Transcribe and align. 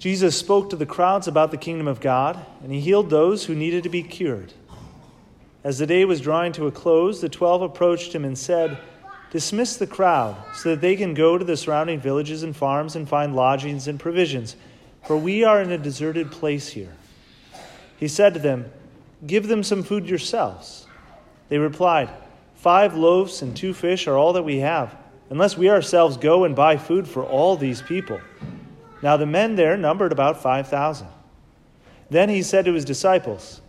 Jesus 0.00 0.34
spoke 0.34 0.70
to 0.70 0.76
the 0.76 0.86
crowds 0.86 1.28
about 1.28 1.50
the 1.50 1.58
kingdom 1.58 1.86
of 1.86 2.00
God, 2.00 2.42
and 2.62 2.72
he 2.72 2.80
healed 2.80 3.10
those 3.10 3.44
who 3.44 3.54
needed 3.54 3.82
to 3.82 3.90
be 3.90 4.02
cured. 4.02 4.54
As 5.62 5.76
the 5.76 5.86
day 5.86 6.06
was 6.06 6.22
drawing 6.22 6.52
to 6.52 6.66
a 6.66 6.72
close, 6.72 7.20
the 7.20 7.28
twelve 7.28 7.60
approached 7.60 8.14
him 8.14 8.24
and 8.24 8.36
said, 8.36 8.78
Dismiss 9.30 9.76
the 9.76 9.86
crowd, 9.86 10.36
so 10.54 10.70
that 10.70 10.80
they 10.80 10.96
can 10.96 11.12
go 11.12 11.36
to 11.36 11.44
the 11.44 11.54
surrounding 11.54 12.00
villages 12.00 12.42
and 12.42 12.56
farms 12.56 12.96
and 12.96 13.06
find 13.06 13.36
lodgings 13.36 13.88
and 13.88 14.00
provisions, 14.00 14.56
for 15.06 15.18
we 15.18 15.44
are 15.44 15.60
in 15.60 15.70
a 15.70 15.76
deserted 15.76 16.32
place 16.32 16.68
here. 16.68 16.96
He 17.98 18.08
said 18.08 18.32
to 18.32 18.40
them, 18.40 18.72
Give 19.26 19.48
them 19.48 19.62
some 19.62 19.82
food 19.82 20.08
yourselves. 20.08 20.86
They 21.50 21.58
replied, 21.58 22.08
Five 22.54 22.96
loaves 22.96 23.42
and 23.42 23.54
two 23.54 23.74
fish 23.74 24.06
are 24.06 24.16
all 24.16 24.32
that 24.32 24.44
we 24.44 24.60
have, 24.60 24.96
unless 25.28 25.58
we 25.58 25.68
ourselves 25.68 26.16
go 26.16 26.44
and 26.44 26.56
buy 26.56 26.78
food 26.78 27.06
for 27.06 27.22
all 27.22 27.58
these 27.58 27.82
people. 27.82 28.18
Now 29.02 29.16
the 29.16 29.26
men 29.26 29.56
there 29.56 29.76
numbered 29.76 30.12
about 30.12 30.42
5,000. 30.42 31.06
Then 32.10 32.28
he 32.28 32.42
said 32.42 32.64
to 32.64 32.74
his 32.74 32.84
disciples, 32.84 33.60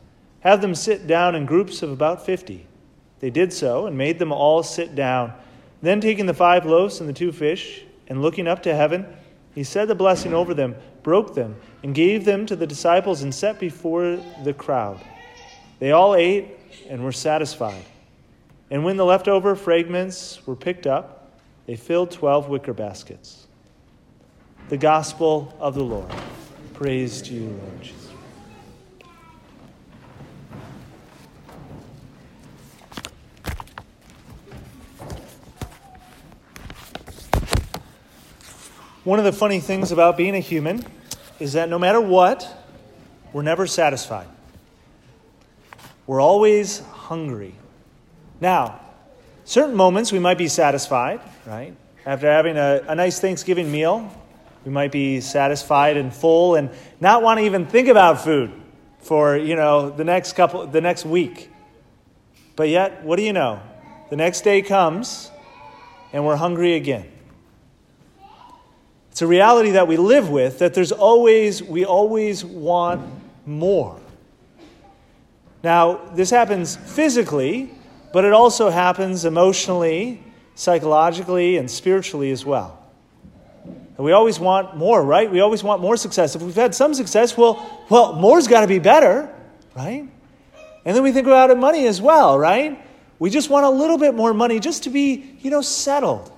Have 0.42 0.62
them 0.62 0.76
sit 0.76 1.08
down 1.08 1.36
in 1.36 1.46
groups 1.46 1.82
of 1.82 1.92
about 1.92 2.26
50. 2.26 2.66
They 3.20 3.30
did 3.30 3.54
so 3.54 3.86
and 3.86 3.98
made 3.98 4.20
them 4.20 4.32
all 4.32 4.64
sit 4.64 4.96
down. 4.96 5.34
Then, 5.82 6.00
taking 6.00 6.26
the 6.28 6.34
five 6.34 6.66
loaves 6.66 7.00
and 7.00 7.10
the 7.10 7.14
two 7.14 7.32
fish, 7.32 7.84
and 8.08 8.22
looking 8.22 8.48
up 8.48 8.64
to 8.64 8.76
heaven, 8.76 9.06
he 9.56 9.64
said 9.64 9.88
the 9.88 9.96
blessing 9.96 10.34
over 10.34 10.54
them, 10.54 10.76
broke 11.02 11.34
them, 11.34 11.56
and 11.82 11.96
gave 11.96 12.26
them 12.26 12.46
to 12.46 12.56
the 12.56 12.68
disciples 12.68 13.24
and 13.24 13.34
set 13.34 13.60
before 13.60 14.20
the 14.44 14.54
crowd. 14.54 15.00
They 15.80 15.92
all 15.92 16.14
ate 16.14 16.50
and 16.88 17.04
were 17.04 17.12
satisfied. 17.12 17.84
And 18.70 18.84
when 18.84 18.98
the 18.98 19.06
leftover 19.06 19.56
fragments 19.56 20.46
were 20.46 20.56
picked 20.56 20.86
up, 20.86 21.32
they 21.66 21.76
filled 21.76 22.12
twelve 22.12 22.48
wicker 22.48 22.74
baskets 22.74 23.48
the 24.72 24.78
gospel 24.78 25.54
of 25.60 25.76
the 25.76 25.84
Lord. 25.84 26.10
Praise 26.76 27.22
to 27.24 27.34
you, 27.34 27.50
Lord 27.50 27.82
Jesus. 27.82 28.10
One 39.04 39.20
of 39.20 39.26
the 39.26 39.34
funny 39.34 39.60
things 39.60 39.92
about 39.92 40.16
being 40.16 40.36
a 40.36 40.40
human 40.40 40.86
is 41.42 41.52
that 41.52 41.68
no 41.68 41.78
matter 41.78 42.00
what, 42.00 42.48
we're 43.34 43.42
never 43.42 43.68
satisfied. 43.68 44.28
We're 46.08 46.22
always 46.22 46.80
hungry. 46.80 47.56
Now, 48.40 48.80
certain 49.44 49.76
moments 49.76 50.14
we 50.14 50.20
might 50.20 50.38
be 50.38 50.48
satisfied, 50.48 51.20
right? 51.46 51.76
After 52.06 52.32
having 52.32 52.56
a, 52.56 52.86
a 52.88 52.96
nice 52.96 53.20
Thanksgiving 53.20 53.70
meal, 53.70 54.10
we 54.66 54.72
might 54.72 54.92
be 54.92 55.22
satisfied 55.22 55.98
and 55.98 56.14
full 56.14 56.56
and 56.56 56.70
not 57.00 57.24
want 57.24 57.40
to 57.40 57.46
even 57.46 57.66
think 57.66 57.88
about 57.88 58.22
food 58.22 58.52
for, 59.00 59.36
you 59.36 59.56
know, 59.56 59.90
the 59.90 60.04
next 60.04 60.34
couple 60.34 60.68
the 60.68 60.82
next 60.82 61.06
week. 61.06 61.50
But 62.56 62.70
yet, 62.70 63.04
what 63.04 63.16
do 63.16 63.24
you 63.24 63.34
know? 63.34 63.62
The 64.10 64.16
next 64.16 64.42
day 64.42 64.62
comes 64.62 65.32
and 66.14 66.26
we're 66.26 66.36
hungry 66.36 66.76
again. 66.76 67.10
It's 69.12 69.22
a 69.22 69.28
reality 69.28 69.72
that 69.72 69.88
we 69.88 69.98
live 69.98 70.30
with 70.30 70.60
that 70.60 70.74
there's 70.74 70.92
always 70.92 71.64
we 71.64 71.86
always 71.86 72.46
want 72.46 73.10
more. 73.46 74.00
Now, 75.64 76.02
this 76.16 76.30
happens 76.30 76.76
physically, 76.76 77.72
but 78.14 78.26
it 78.26 78.34
also 78.34 78.70
happens 78.70 79.26
emotionally, 79.26 80.24
psychologically, 80.56 81.58
and 81.58 81.70
spiritually 81.70 82.32
as 82.32 82.46
well. 82.46 82.81
And 84.02 84.06
we 84.08 84.14
always 84.14 84.40
want 84.40 84.76
more, 84.76 85.06
right? 85.06 85.32
We 85.32 85.42
always 85.42 85.64
want 85.64 85.80
more 85.80 85.96
success. 85.96 86.36
If 86.36 86.42
we've 86.42 86.56
had 86.56 86.74
some 86.74 86.96
success, 86.96 87.38
well, 87.38 87.86
well, 87.88 88.14
more's 88.14 88.48
got 88.48 88.62
to 88.62 88.68
be 88.68 88.80
better, 88.80 89.32
right? 89.76 90.10
And 90.86 90.96
then 90.96 91.04
we 91.04 91.12
think 91.12 91.28
about 91.28 91.56
money 91.60 91.86
as 91.86 92.02
well, 92.02 92.40
right? 92.40 92.84
We 93.20 93.30
just 93.30 93.52
want 93.52 93.68
a 93.68 93.70
little 93.70 94.00
bit 94.00 94.16
more 94.16 94.34
money 94.34 94.60
just 94.60 94.86
to 94.86 94.90
be, 94.90 95.38
you 95.42 95.52
know, 95.52 95.62
settled. 95.62 96.32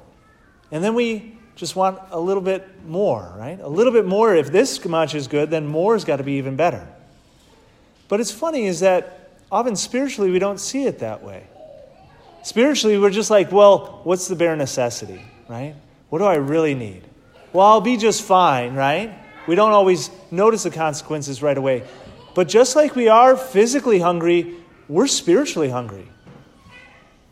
And 0.72 0.84
then 0.84 0.94
we 0.94 1.38
just 1.56 1.78
want 1.78 2.00
a 2.12 2.19
little 2.19 2.44
bit 2.44 2.68
more, 2.85 3.34
right? 3.38 3.57
A 3.62 3.69
little 3.69 3.94
bit 3.94 4.06
more. 4.06 4.35
If 4.35 4.51
this 4.51 4.84
much 4.84 5.16
is 5.16 5.30
good, 5.30 5.50
then 5.50 5.66
more's 5.66 6.03
got 6.03 6.18
to 6.18 6.24
be 6.24 6.34
even 6.34 6.57
better. 6.57 6.85
But 8.09 8.19
it's 8.19 8.30
funny 8.30 8.66
is 8.66 8.81
that 8.81 9.31
often 9.50 9.78
spiritually 9.78 10.31
we 10.31 10.40
don't 10.40 10.59
see 10.59 10.84
it 10.84 11.00
that 11.00 11.24
way. 11.24 11.47
Spiritually, 12.44 12.97
we're 12.97 13.09
just 13.09 13.30
like, 13.30 13.53
well, 13.53 14.01
what's 14.03 14.28
the 14.28 14.35
bare 14.35 14.57
necessity, 14.57 15.24
right? 15.47 15.75
What 16.09 16.19
do 16.19 16.25
I 16.25 16.35
really 16.35 16.75
need? 16.75 17.03
Well, 17.53 17.68
I'll 17.68 17.81
be 17.81 17.97
just 17.97 18.24
fine, 18.24 18.74
right? 18.74 19.18
We 19.47 19.56
don't 19.56 19.72
always 19.72 20.09
notice 20.31 20.64
the 20.64 20.72
consequences 20.72 21.44
right 21.44 21.58
away. 21.58 21.84
But 22.34 22.47
just 22.47 22.75
like 22.75 22.96
we 22.96 23.09
are 23.09 23.38
physically 23.38 24.00
hungry, 24.00 24.56
we're 24.90 25.08
spiritually 25.08 25.69
hungry. 25.69 26.08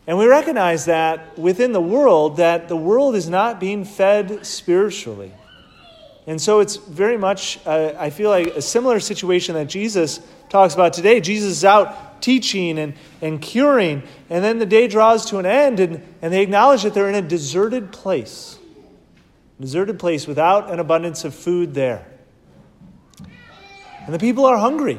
And 0.06 0.18
we 0.18 0.26
recognize 0.26 0.84
that 0.84 1.36
within 1.38 1.72
the 1.72 1.80
world, 1.80 2.36
that 2.36 2.68
the 2.68 2.76
world 2.76 3.16
is 3.16 3.28
not 3.28 3.58
being 3.58 3.84
fed 3.84 4.46
spiritually. 4.46 5.32
And 6.26 6.40
so 6.40 6.60
it's 6.60 6.76
very 6.76 7.16
much, 7.16 7.58
uh, 7.66 7.94
I 7.98 8.10
feel 8.10 8.30
like, 8.30 8.46
a 8.48 8.62
similar 8.62 9.00
situation 9.00 9.56
that 9.56 9.68
Jesus 9.68 10.20
talks 10.48 10.74
about 10.74 10.92
today. 10.92 11.20
Jesus 11.20 11.50
is 11.50 11.64
out 11.64 12.22
teaching 12.22 12.78
and, 12.78 12.94
and 13.20 13.42
curing, 13.42 14.04
and 14.30 14.44
then 14.44 14.60
the 14.60 14.66
day 14.66 14.86
draws 14.86 15.26
to 15.26 15.38
an 15.38 15.46
end, 15.46 15.80
and, 15.80 16.00
and 16.22 16.32
they 16.32 16.42
acknowledge 16.42 16.84
that 16.84 16.94
they're 16.94 17.08
in 17.08 17.16
a 17.16 17.22
deserted 17.22 17.90
place 17.90 18.58
deserted 19.62 19.98
place 19.98 20.26
without 20.26 20.70
an 20.70 20.78
abundance 20.78 21.24
of 21.24 21.34
food 21.34 21.72
there. 21.72 22.06
And 24.04 24.14
the 24.14 24.18
people 24.18 24.44
are 24.44 24.58
hungry, 24.58 24.98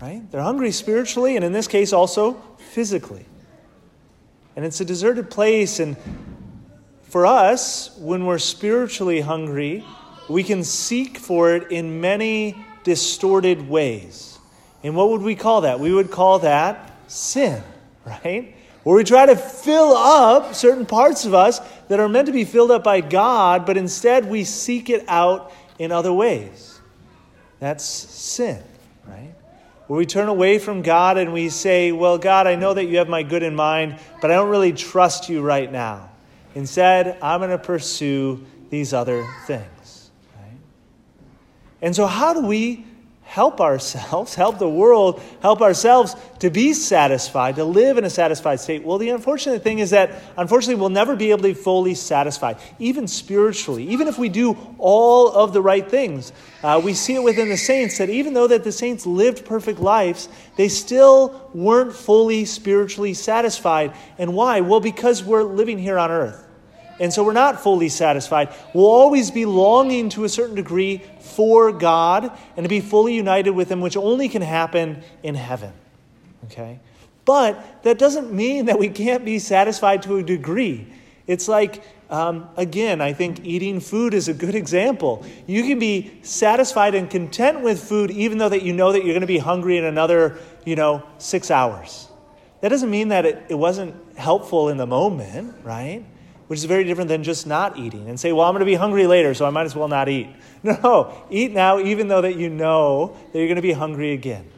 right? 0.00 0.22
They're 0.30 0.40
hungry 0.40 0.70
spiritually, 0.72 1.36
and 1.36 1.44
in 1.44 1.52
this 1.52 1.68
case 1.68 1.92
also 1.92 2.34
physically. 2.72 3.26
And 4.56 4.64
it's 4.64 4.80
a 4.80 4.84
deserted 4.84 5.30
place, 5.30 5.78
and 5.78 5.96
for 7.02 7.26
us, 7.26 7.96
when 7.98 8.24
we're 8.24 8.38
spiritually 8.38 9.20
hungry, 9.20 9.84
we 10.28 10.42
can 10.42 10.64
seek 10.64 11.18
for 11.18 11.54
it 11.54 11.70
in 11.70 12.00
many 12.00 12.56
distorted 12.84 13.68
ways. 13.68 14.38
And 14.82 14.96
what 14.96 15.10
would 15.10 15.22
we 15.22 15.34
call 15.34 15.62
that? 15.62 15.80
We 15.80 15.92
would 15.92 16.10
call 16.10 16.40
that 16.40 16.92
sin, 17.08 17.62
right? 18.04 18.55
Where 18.86 18.94
we 18.94 19.02
try 19.02 19.26
to 19.26 19.34
fill 19.34 19.96
up 19.96 20.54
certain 20.54 20.86
parts 20.86 21.24
of 21.24 21.34
us 21.34 21.58
that 21.88 21.98
are 21.98 22.08
meant 22.08 22.26
to 22.26 22.32
be 22.32 22.44
filled 22.44 22.70
up 22.70 22.84
by 22.84 23.00
God, 23.00 23.66
but 23.66 23.76
instead 23.76 24.30
we 24.30 24.44
seek 24.44 24.90
it 24.90 25.04
out 25.08 25.52
in 25.80 25.90
other 25.90 26.12
ways. 26.12 26.80
That's 27.58 27.84
sin, 27.84 28.62
right? 29.04 29.34
Where 29.88 29.98
we 29.98 30.06
turn 30.06 30.28
away 30.28 30.60
from 30.60 30.82
God 30.82 31.18
and 31.18 31.32
we 31.32 31.48
say, 31.48 31.90
Well, 31.90 32.16
God, 32.16 32.46
I 32.46 32.54
know 32.54 32.74
that 32.74 32.84
you 32.84 32.98
have 32.98 33.08
my 33.08 33.24
good 33.24 33.42
in 33.42 33.56
mind, 33.56 33.98
but 34.20 34.30
I 34.30 34.34
don't 34.34 34.50
really 34.50 34.72
trust 34.72 35.28
you 35.28 35.42
right 35.42 35.72
now. 35.72 36.08
Instead, 36.54 37.18
I'm 37.20 37.40
going 37.40 37.50
to 37.50 37.58
pursue 37.58 38.46
these 38.70 38.92
other 38.92 39.26
things. 39.48 40.12
Right? 40.36 40.58
And 41.82 41.96
so, 41.96 42.06
how 42.06 42.34
do 42.34 42.46
we 42.46 42.86
help 43.26 43.60
ourselves, 43.60 44.34
help 44.42 44.58
the 44.58 44.68
world, 44.68 45.20
help 45.42 45.60
ourselves 45.60 46.14
to 46.38 46.48
be 46.48 46.72
satisfied, 46.72 47.56
to 47.56 47.64
live 47.64 47.98
in 47.98 48.04
a 48.04 48.10
satisfied 48.10 48.60
state. 48.60 48.84
Well, 48.84 48.98
the 48.98 49.10
unfortunate 49.10 49.62
thing 49.62 49.80
is 49.80 49.90
that, 49.90 50.22
unfortunately, 50.38 50.80
we'll 50.80 50.88
never 50.88 51.16
be 51.16 51.30
able 51.30 51.42
to 51.42 51.48
be 51.48 51.54
fully 51.54 51.94
satisfied, 51.94 52.56
even 52.78 53.08
spiritually, 53.08 53.88
even 53.88 54.06
if 54.08 54.16
we 54.16 54.28
do 54.28 54.56
all 54.78 55.30
of 55.32 55.52
the 55.52 55.60
right 55.60 55.88
things. 55.88 56.32
Uh, 56.62 56.80
we 56.82 56.94
see 56.94 57.14
it 57.14 57.22
within 57.22 57.48
the 57.48 57.56
saints 57.56 57.98
that 57.98 58.08
even 58.08 58.32
though 58.32 58.46
that 58.46 58.64
the 58.64 58.72
saints 58.72 59.04
lived 59.04 59.44
perfect 59.44 59.80
lives, 59.80 60.28
they 60.56 60.68
still 60.68 61.50
weren't 61.52 61.92
fully 61.92 62.44
spiritually 62.44 63.12
satisfied. 63.12 63.92
And 64.18 64.34
why? 64.34 64.60
Well, 64.60 64.80
because 64.80 65.22
we're 65.22 65.42
living 65.42 65.78
here 65.78 65.98
on 65.98 66.10
earth. 66.10 66.45
And 66.98 67.12
so 67.12 67.22
we're 67.24 67.32
not 67.32 67.62
fully 67.62 67.88
satisfied. 67.88 68.54
We'll 68.72 68.86
always 68.86 69.30
be 69.30 69.44
longing 69.44 70.08
to 70.10 70.24
a 70.24 70.28
certain 70.28 70.54
degree 70.54 71.02
for 71.20 71.72
God 71.72 72.36
and 72.56 72.64
to 72.64 72.68
be 72.68 72.80
fully 72.80 73.14
united 73.14 73.50
with 73.50 73.70
Him, 73.70 73.80
which 73.80 73.96
only 73.96 74.28
can 74.28 74.42
happen 74.42 75.02
in 75.22 75.34
heaven. 75.34 75.72
Okay? 76.44 76.80
But 77.24 77.82
that 77.82 77.98
doesn't 77.98 78.32
mean 78.32 78.66
that 78.66 78.78
we 78.78 78.88
can't 78.88 79.24
be 79.24 79.38
satisfied 79.38 80.02
to 80.04 80.16
a 80.16 80.22
degree. 80.22 80.86
It's 81.26 81.48
like, 81.48 81.82
um, 82.08 82.48
again, 82.56 83.00
I 83.00 83.12
think 83.12 83.44
eating 83.44 83.80
food 83.80 84.14
is 84.14 84.28
a 84.28 84.32
good 84.32 84.54
example. 84.54 85.26
You 85.46 85.64
can 85.64 85.78
be 85.80 86.18
satisfied 86.22 86.94
and 86.94 87.10
content 87.10 87.62
with 87.62 87.82
food 87.82 88.12
even 88.12 88.38
though 88.38 88.48
that 88.48 88.62
you 88.62 88.72
know 88.72 88.92
that 88.92 89.04
you're 89.04 89.12
going 89.12 89.22
to 89.22 89.26
be 89.26 89.38
hungry 89.38 89.76
in 89.76 89.84
another, 89.84 90.38
you 90.64 90.76
know, 90.76 91.02
six 91.18 91.50
hours. 91.50 92.08
That 92.60 92.68
doesn't 92.68 92.90
mean 92.90 93.08
that 93.08 93.26
it, 93.26 93.42
it 93.48 93.54
wasn't 93.54 93.96
helpful 94.16 94.68
in 94.68 94.76
the 94.76 94.86
moment, 94.86 95.56
right? 95.64 96.04
Which 96.46 96.58
is 96.58 96.64
very 96.64 96.84
different 96.84 97.08
than 97.08 97.22
just 97.22 97.46
not 97.46 97.76
eating 97.76 98.08
and 98.08 98.18
say, 98.18 98.32
well, 98.32 98.46
I'm 98.46 98.52
going 98.52 98.60
to 98.60 98.66
be 98.66 98.74
hungry 98.74 99.06
later, 99.06 99.34
so 99.34 99.44
I 99.46 99.50
might 99.50 99.64
as 99.64 99.74
well 99.74 99.88
not 99.88 100.08
eat. 100.08 100.28
No, 100.62 101.14
eat 101.30 101.52
now, 101.52 101.78
even 101.78 102.08
though 102.08 102.22
that 102.22 102.34
you 102.36 102.48
know 102.50 103.16
that 103.32 103.38
you're 103.38 103.46
going 103.46 103.54
to 103.54 103.62
be 103.62 103.72
hungry 103.72 104.12
again. 104.12 104.50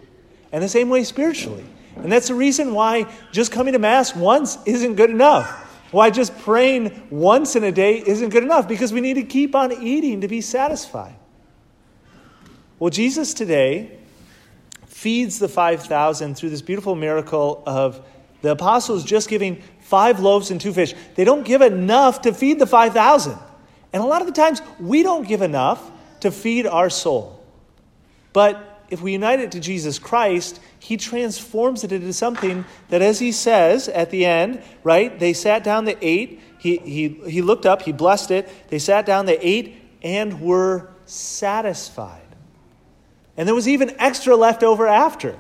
And 0.52 0.62
the 0.62 0.68
same 0.68 0.88
way 0.88 1.04
spiritually. 1.04 1.66
And 1.96 2.10
that's 2.10 2.28
the 2.28 2.34
reason 2.34 2.72
why 2.72 3.12
just 3.30 3.52
coming 3.52 3.74
to 3.74 3.78
Mass 3.78 4.16
once 4.16 4.56
isn't 4.64 4.94
good 4.94 5.10
enough. 5.10 5.50
Why 5.90 6.08
just 6.08 6.38
praying 6.38 7.08
once 7.10 7.56
in 7.56 7.64
a 7.64 7.72
day 7.72 8.02
isn't 8.06 8.30
good 8.30 8.42
enough, 8.42 8.68
because 8.68 8.90
we 8.90 9.02
need 9.02 9.14
to 9.14 9.22
keep 9.22 9.54
on 9.54 9.72
eating 9.72 10.22
to 10.22 10.28
be 10.28 10.40
satisfied. 10.40 11.16
Well, 12.78 12.90
Jesus 12.90 13.34
today 13.34 13.98
feeds 14.86 15.38
the 15.38 15.48
5,000 15.48 16.36
through 16.36 16.50
this 16.50 16.62
beautiful 16.62 16.94
miracle 16.94 17.62
of 17.66 18.04
the 18.42 18.52
apostles 18.52 19.04
just 19.04 19.28
giving 19.28 19.62
five 19.88 20.20
loaves 20.20 20.50
and 20.50 20.60
two 20.60 20.72
fish. 20.72 20.94
They 21.14 21.24
don't 21.24 21.46
give 21.46 21.62
enough 21.62 22.20
to 22.22 22.34
feed 22.34 22.58
the 22.58 22.66
5,000. 22.66 23.38
And 23.92 24.02
a 24.02 24.06
lot 24.06 24.20
of 24.20 24.26
the 24.26 24.34
times, 24.34 24.60
we 24.78 25.02
don't 25.02 25.26
give 25.26 25.40
enough 25.40 25.90
to 26.20 26.30
feed 26.30 26.66
our 26.66 26.90
soul. 26.90 27.42
But 28.34 28.82
if 28.90 29.00
we 29.00 29.12
unite 29.12 29.40
it 29.40 29.52
to 29.52 29.60
Jesus 29.60 29.98
Christ, 29.98 30.60
He 30.78 30.98
transforms 30.98 31.84
it 31.84 31.92
into 31.92 32.12
something 32.12 32.66
that, 32.90 33.00
as 33.00 33.18
He 33.18 33.32
says 33.32 33.88
at 33.88 34.10
the 34.10 34.26
end, 34.26 34.62
right? 34.84 35.18
They 35.18 35.32
sat 35.32 35.64
down, 35.64 35.86
they 35.86 35.96
ate. 36.02 36.42
He, 36.58 36.76
he, 36.76 37.08
he 37.26 37.40
looked 37.40 37.64
up, 37.64 37.80
He 37.80 37.92
blessed 37.92 38.30
it. 38.30 38.68
They 38.68 38.78
sat 38.78 39.06
down, 39.06 39.24
they 39.24 39.38
ate, 39.38 39.80
and 40.02 40.42
were 40.42 40.90
satisfied. 41.06 42.20
And 43.38 43.48
there 43.48 43.54
was 43.54 43.68
even 43.68 43.96
extra 43.98 44.36
left 44.36 44.62
over 44.62 44.86
after. 44.86 45.38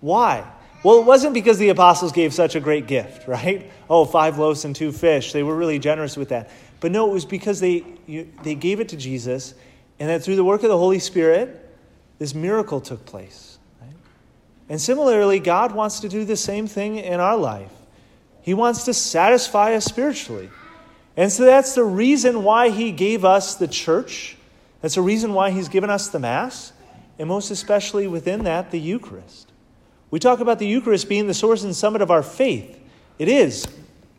Why? 0.00 0.50
Well, 0.82 0.98
it 0.98 1.04
wasn't 1.04 1.34
because 1.34 1.58
the 1.58 1.68
apostles 1.68 2.10
gave 2.10 2.34
such 2.34 2.56
a 2.56 2.60
great 2.60 2.86
gift, 2.86 3.28
right? 3.28 3.70
Oh, 3.88 4.04
five 4.04 4.38
loaves 4.38 4.64
and 4.64 4.74
two 4.74 4.90
fish. 4.90 5.32
They 5.32 5.42
were 5.42 5.54
really 5.54 5.78
generous 5.78 6.16
with 6.16 6.30
that. 6.30 6.50
But 6.80 6.90
no, 6.90 7.08
it 7.08 7.12
was 7.12 7.24
because 7.24 7.60
they, 7.60 7.84
you, 8.06 8.32
they 8.42 8.56
gave 8.56 8.80
it 8.80 8.88
to 8.88 8.96
Jesus, 8.96 9.54
and 10.00 10.08
that 10.08 10.24
through 10.24 10.34
the 10.34 10.44
work 10.44 10.64
of 10.64 10.68
the 10.68 10.78
Holy 10.78 10.98
Spirit, 10.98 11.70
this 12.18 12.34
miracle 12.34 12.80
took 12.80 13.04
place. 13.06 13.58
Right? 13.80 13.94
And 14.68 14.80
similarly, 14.80 15.38
God 15.38 15.72
wants 15.72 16.00
to 16.00 16.08
do 16.08 16.24
the 16.24 16.36
same 16.36 16.66
thing 16.66 16.96
in 16.96 17.20
our 17.20 17.36
life. 17.36 17.70
He 18.42 18.54
wants 18.54 18.84
to 18.86 18.94
satisfy 18.94 19.74
us 19.74 19.84
spiritually. 19.84 20.50
And 21.16 21.30
so 21.30 21.44
that's 21.44 21.76
the 21.76 21.84
reason 21.84 22.42
why 22.42 22.70
He 22.70 22.90
gave 22.90 23.24
us 23.24 23.54
the 23.54 23.68
church. 23.68 24.36
That's 24.80 24.96
the 24.96 25.02
reason 25.02 25.34
why 25.34 25.52
He's 25.52 25.68
given 25.68 25.90
us 25.90 26.08
the 26.08 26.18
Mass, 26.18 26.72
and 27.20 27.28
most 27.28 27.52
especially 27.52 28.08
within 28.08 28.42
that, 28.44 28.72
the 28.72 28.80
Eucharist. 28.80 29.51
We 30.12 30.18
talk 30.18 30.40
about 30.40 30.58
the 30.58 30.66
Eucharist 30.66 31.08
being 31.08 31.26
the 31.26 31.32
source 31.32 31.64
and 31.64 31.74
summit 31.74 32.02
of 32.02 32.10
our 32.10 32.22
faith. 32.22 32.78
It 33.18 33.28
is. 33.28 33.66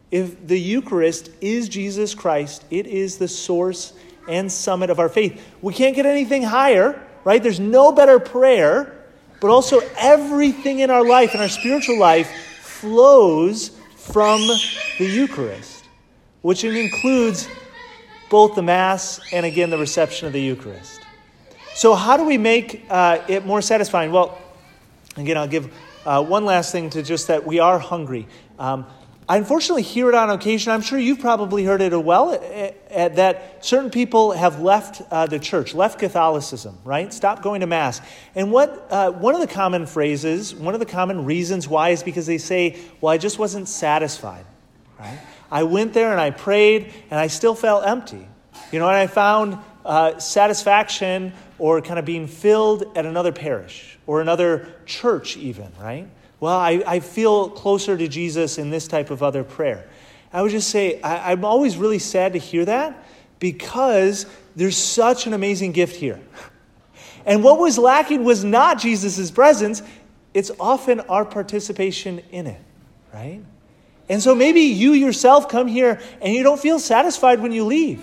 If 0.09 0.47
the 0.47 0.59
Eucharist 0.59 1.29
is 1.39 1.69
Jesus 1.69 2.15
Christ, 2.15 2.65
it 2.71 2.87
is 2.87 3.19
the 3.19 3.27
source 3.27 3.93
and 4.27 4.51
summit 4.51 4.89
of 4.89 4.99
our 4.99 5.07
faith. 5.07 5.39
We 5.61 5.71
can't 5.71 5.95
get 5.95 6.07
anything 6.07 6.41
higher, 6.41 6.99
right? 7.23 7.41
There's 7.41 7.59
no 7.59 7.91
better 7.91 8.19
prayer, 8.19 9.05
but 9.39 9.51
also 9.51 9.81
everything 9.95 10.79
in 10.79 10.89
our 10.89 11.05
life, 11.05 11.35
in 11.35 11.41
our 11.41 11.47
spiritual 11.47 11.99
life, 11.99 12.27
flows 12.61 13.69
from 13.95 14.41
the 14.97 15.05
Eucharist, 15.05 15.85
which 16.41 16.63
includes 16.63 17.47
both 18.31 18.55
the 18.55 18.63
Mass 18.63 19.19
and 19.31 19.45
again 19.45 19.69
the 19.69 19.77
reception 19.77 20.25
of 20.25 20.33
the 20.33 20.41
Eucharist. 20.41 21.01
So, 21.75 21.93
how 21.93 22.17
do 22.17 22.23
we 22.23 22.39
make 22.39 22.83
uh, 22.89 23.19
it 23.27 23.45
more 23.45 23.61
satisfying? 23.61 24.11
Well, 24.11 24.39
Again, 25.15 25.37
I'll 25.37 25.47
give 25.47 25.71
uh, 26.05 26.23
one 26.23 26.45
last 26.45 26.71
thing 26.71 26.89
to 26.91 27.03
just 27.03 27.27
that 27.27 27.45
we 27.45 27.59
are 27.59 27.79
hungry. 27.79 28.27
Um, 28.57 28.85
I 29.27 29.37
unfortunately 29.37 29.83
hear 29.83 30.09
it 30.09 30.15
on 30.15 30.29
occasion. 30.29 30.73
I'm 30.73 30.81
sure 30.81 30.99
you've 30.99 31.19
probably 31.19 31.63
heard 31.63 31.81
it 31.81 31.93
as 31.93 31.99
well 31.99 32.29
uh, 32.29 32.93
uh, 32.93 33.09
that 33.09 33.63
certain 33.63 33.89
people 33.89 34.31
have 34.31 34.59
left 34.59 35.01
uh, 35.09 35.27
the 35.27 35.39
church, 35.39 35.73
left 35.73 35.99
Catholicism, 35.99 36.77
right? 36.83 37.13
Stopped 37.13 37.41
going 37.41 37.61
to 37.61 37.67
Mass. 37.67 38.01
And 38.35 38.51
what 38.51 38.87
uh, 38.89 39.11
one 39.11 39.33
of 39.33 39.41
the 39.41 39.47
common 39.47 39.85
phrases, 39.85 40.53
one 40.53 40.73
of 40.73 40.81
the 40.81 40.85
common 40.85 41.25
reasons 41.25 41.67
why 41.67 41.89
is 41.89 42.03
because 42.03 42.25
they 42.25 42.37
say, 42.37 42.77
well, 42.99 43.13
I 43.13 43.17
just 43.17 43.39
wasn't 43.39 43.69
satisfied, 43.69 44.45
right? 44.99 45.19
I 45.49 45.63
went 45.63 45.93
there 45.93 46.11
and 46.11 46.19
I 46.19 46.31
prayed 46.31 46.91
and 47.09 47.19
I 47.19 47.27
still 47.27 47.55
felt 47.55 47.85
empty. 47.85 48.27
You 48.71 48.79
know, 48.79 48.87
and 48.87 48.97
I 48.97 49.07
found 49.07 49.57
uh, 49.85 50.17
satisfaction 50.19 51.33
or 51.59 51.81
kind 51.81 51.99
of 51.99 52.05
being 52.05 52.27
filled 52.27 52.97
at 52.97 53.05
another 53.05 53.31
parish 53.31 53.92
or 54.05 54.21
another 54.21 54.67
church, 54.85 55.37
even, 55.37 55.71
right? 55.79 56.07
Well, 56.39 56.57
I, 56.57 56.83
I 56.85 56.99
feel 56.99 57.49
closer 57.49 57.97
to 57.97 58.07
Jesus 58.07 58.57
in 58.57 58.69
this 58.69 58.87
type 58.87 59.09
of 59.11 59.23
other 59.23 59.43
prayer. 59.43 59.87
I 60.31 60.41
would 60.41 60.51
just 60.51 60.69
say, 60.69 60.99
I, 61.01 61.31
I'm 61.31 61.45
always 61.45 61.77
really 61.77 61.99
sad 61.99 62.33
to 62.33 62.39
hear 62.39 62.65
that 62.65 63.05
because 63.39 64.25
there's 64.55 64.77
such 64.77 65.27
an 65.27 65.33
amazing 65.33 65.71
gift 65.71 65.95
here. 65.95 66.19
And 67.25 67.43
what 67.43 67.59
was 67.59 67.77
lacking 67.77 68.23
was 68.25 68.43
not 68.43 68.79
Jesus' 68.79 69.31
presence, 69.31 69.81
it's 70.33 70.51
often 70.59 70.99
our 71.01 71.23
participation 71.23 72.19
in 72.31 72.47
it, 72.47 72.61
right? 73.13 73.41
And 74.09 74.21
so 74.21 74.35
maybe 74.35 74.61
you 74.61 74.91
yourself 74.91 75.47
come 75.47 75.67
here 75.67 76.01
and 76.21 76.33
you 76.33 76.43
don't 76.43 76.59
feel 76.59 76.79
satisfied 76.79 77.39
when 77.39 77.51
you 77.51 77.63
leave. 77.63 78.01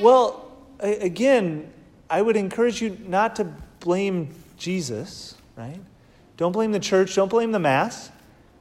Well, 0.00 0.50
again, 0.78 1.70
I 2.08 2.22
would 2.22 2.36
encourage 2.36 2.80
you 2.80 2.96
not 3.06 3.36
to 3.36 3.44
blame 3.80 4.30
Jesus, 4.60 5.34
right? 5.56 5.80
Don't 6.36 6.52
blame 6.52 6.70
the 6.70 6.80
church, 6.80 7.14
don't 7.16 7.28
blame 7.28 7.50
the 7.50 7.58
Mass. 7.58 8.10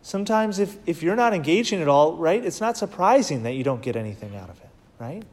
Sometimes, 0.01 0.57
if, 0.59 0.77
if 0.87 1.03
you're 1.03 1.15
not 1.15 1.33
engaging 1.33 1.81
at 1.81 1.87
all, 1.87 2.15
right, 2.15 2.43
it's 2.43 2.61
not 2.61 2.77
surprising 2.77 3.43
that 3.43 3.53
you 3.53 3.63
don't 3.63 3.81
get 3.81 3.95
anything 3.95 4.35
out 4.35 4.49
of 4.49 4.57
it, 4.59 4.69
right? 4.97 5.23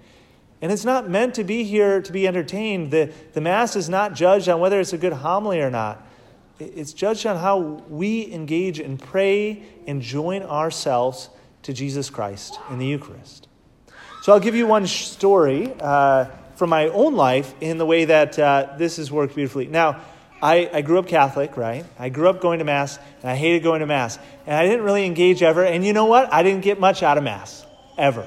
And 0.61 0.73
it's 0.73 0.85
not 0.85 1.09
meant 1.09 1.37
to 1.37 1.45
be 1.45 1.65
here 1.65 2.03
to 2.03 2.13
be 2.13 2.27
entertained. 2.27 2.91
The, 2.91 3.13
the 3.33 3.41
Mass 3.41 3.77
is 3.77 3.89
not 3.89 4.15
judged 4.15 4.49
on 4.49 4.61
whether 4.61 4.81
it's 4.81 4.93
a 4.93 4.99
good 4.99 5.13
homily 5.13 5.61
or 5.61 5.71
not. 5.71 6.05
It's 6.59 6.93
judged 6.93 7.27
on 7.27 7.37
how 7.37 7.59
we 7.59 8.33
engage 8.33 8.81
and 8.81 8.99
pray 8.99 9.63
and 9.87 10.03
join 10.03 10.43
ourselves 10.43 11.31
to 11.63 11.73
Jesus 11.73 12.11
Christ 12.11 12.59
in 12.71 12.79
the 12.79 12.87
Eucharist. 12.87 13.47
So 14.23 14.33
I'll 14.33 14.41
give 14.41 14.55
you 14.55 14.67
one 14.67 14.87
story. 14.87 15.73
Uh, 15.79 16.27
from 16.57 16.71
my 16.71 16.89
own 16.89 17.15
life 17.15 17.55
in 17.61 17.79
the 17.79 17.87
way 17.87 18.07
that 18.07 18.39
uh, 18.39 18.75
this 18.79 18.97
has 18.97 19.13
worked 19.13 19.35
beautifully. 19.35 19.67
Now, 19.67 20.01
I, 20.43 20.71
I, 20.73 20.83
grew 20.83 20.99
up 20.99 21.07
Catholic, 21.07 21.57
right? 21.57 21.85
I 21.99 22.11
grew 22.11 22.29
up 22.29 22.41
going 22.41 22.59
to 22.59 22.65
Mass, 22.65 22.99
and 23.23 23.31
I 23.31 23.37
hated 23.37 23.63
going 23.63 23.81
to 23.81 23.87
Mass. 23.87 24.19
And 24.47 24.55
I 24.55 24.65
didn't 24.65 24.85
really 24.85 25.07
engage 25.07 25.43
ever. 25.43 25.65
And 25.65 25.85
you 25.85 25.93
know 25.93 26.05
what? 26.05 26.33
I 26.33 26.43
didn't 26.43 26.63
get 26.63 26.79
much 26.79 27.03
out 27.03 27.17
of 27.17 27.25
Mass, 27.25 27.65
ever. 27.97 28.27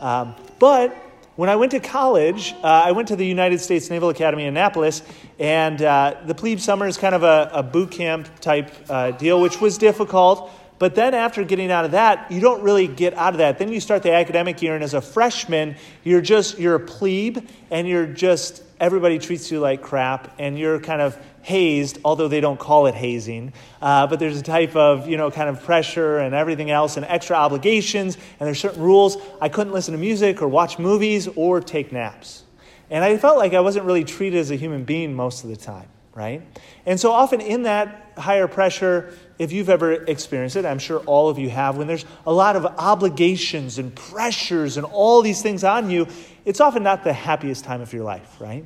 Um, 0.00 0.34
but 0.58 0.96
when 1.36 1.48
I 1.48 1.56
went 1.56 1.72
to 1.72 1.80
college, 1.80 2.54
uh, 2.62 2.66
I 2.66 2.92
went 2.92 3.08
to 3.08 3.16
the 3.16 3.26
United 3.26 3.60
States 3.60 3.88
Naval 3.90 4.10
Academy 4.10 4.42
in 4.42 4.48
Annapolis, 4.50 5.02
and 5.38 5.80
uh, 5.80 6.16
the 6.26 6.34
plebe 6.34 6.60
summer 6.60 6.86
is 6.86 6.98
kind 6.98 7.14
of 7.14 7.22
a, 7.22 7.50
a 7.52 7.62
boot 7.62 7.90
camp 7.90 8.28
type 8.40 8.72
uh, 8.88 9.12
deal, 9.12 9.40
which 9.40 9.60
was 9.60 9.78
difficult. 9.78 10.50
But 10.80 10.94
then 10.94 11.12
after 11.12 11.44
getting 11.44 11.70
out 11.70 11.84
of 11.84 11.90
that, 11.90 12.32
you 12.32 12.40
don't 12.40 12.62
really 12.62 12.88
get 12.88 13.12
out 13.12 13.34
of 13.34 13.38
that. 13.38 13.58
Then 13.58 13.70
you 13.70 13.80
start 13.80 14.02
the 14.02 14.12
academic 14.12 14.62
year, 14.62 14.74
and 14.74 14.82
as 14.82 14.94
a 14.94 15.02
freshman, 15.02 15.76
you're 16.04 16.22
just, 16.22 16.58
you're 16.58 16.74
a 16.74 16.80
plebe, 16.80 17.46
and 17.70 17.86
you're 17.86 18.06
just, 18.06 18.62
everybody 18.80 19.18
treats 19.18 19.50
you 19.50 19.60
like 19.60 19.82
crap, 19.82 20.34
and 20.38 20.58
you're 20.58 20.80
kind 20.80 21.02
of 21.02 21.18
hazed, 21.42 21.98
although 22.02 22.28
they 22.28 22.40
don't 22.40 22.58
call 22.58 22.86
it 22.86 22.94
hazing. 22.94 23.52
Uh, 23.82 24.06
but 24.06 24.18
there's 24.18 24.38
a 24.38 24.42
type 24.42 24.74
of, 24.74 25.06
you 25.06 25.18
know, 25.18 25.30
kind 25.30 25.50
of 25.50 25.62
pressure 25.62 26.16
and 26.16 26.34
everything 26.34 26.70
else, 26.70 26.96
and 26.96 27.04
extra 27.04 27.36
obligations, 27.36 28.16
and 28.16 28.46
there's 28.46 28.58
certain 28.58 28.82
rules. 28.82 29.18
I 29.38 29.50
couldn't 29.50 29.74
listen 29.74 29.92
to 29.92 30.00
music 30.00 30.40
or 30.40 30.48
watch 30.48 30.78
movies 30.78 31.28
or 31.36 31.60
take 31.60 31.92
naps. 31.92 32.44
And 32.88 33.04
I 33.04 33.18
felt 33.18 33.36
like 33.36 33.52
I 33.52 33.60
wasn't 33.60 33.84
really 33.84 34.04
treated 34.04 34.38
as 34.38 34.50
a 34.50 34.56
human 34.56 34.84
being 34.84 35.12
most 35.12 35.44
of 35.44 35.50
the 35.50 35.56
time, 35.56 35.88
right? 36.14 36.42
And 36.86 36.98
so 36.98 37.12
often 37.12 37.40
in 37.40 37.62
that 37.64 38.12
higher 38.16 38.48
pressure, 38.48 39.14
if 39.38 39.52
you've 39.52 39.70
ever 39.70 39.92
experienced 39.92 40.56
it, 40.56 40.66
I'm 40.66 40.78
sure 40.78 40.98
all 41.00 41.28
of 41.28 41.38
you 41.38 41.50
have, 41.50 41.76
when 41.76 41.86
there's 41.86 42.04
a 42.26 42.32
lot 42.32 42.56
of 42.56 42.66
obligations 42.66 43.78
and 43.78 43.94
pressures 43.94 44.76
and 44.76 44.84
all 44.86 45.22
these 45.22 45.40
things 45.40 45.64
on 45.64 45.90
you, 45.90 46.06
it's 46.44 46.60
often 46.60 46.82
not 46.82 47.04
the 47.04 47.12
happiest 47.12 47.64
time 47.64 47.80
of 47.80 47.92
your 47.92 48.04
life, 48.04 48.40
right? 48.40 48.64